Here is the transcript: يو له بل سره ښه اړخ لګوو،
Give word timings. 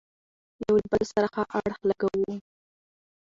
يو 0.63 0.73
له 0.81 0.87
بل 0.91 1.03
سره 1.13 1.27
ښه 1.33 1.43
اړخ 1.59 1.79
لګوو، 1.89 2.33